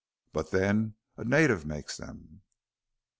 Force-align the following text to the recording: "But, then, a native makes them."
"But, 0.33 0.49
then, 0.49 0.95
a 1.15 1.23
native 1.23 1.63
makes 1.63 1.97
them." 1.97 2.41